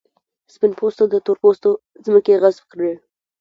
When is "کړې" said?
2.71-2.93